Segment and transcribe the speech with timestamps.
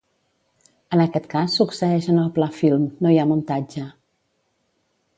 [0.97, 3.89] En aquest cas succeeix en el pla film, no hi ha muntatge.